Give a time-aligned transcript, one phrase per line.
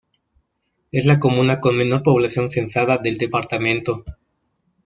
[0.91, 4.03] Es la comuna con menor población censada del departamento.